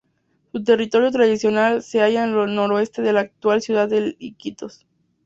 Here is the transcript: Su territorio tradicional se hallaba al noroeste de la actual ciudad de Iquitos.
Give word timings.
Su 0.51 0.63
territorio 0.63 1.11
tradicional 1.11 1.83
se 1.83 1.99
hallaba 2.01 2.43
al 2.45 2.55
noroeste 2.55 3.03
de 3.03 3.13
la 3.13 3.19
actual 3.19 3.61
ciudad 3.61 3.87
de 3.87 4.15
Iquitos. 4.17 4.87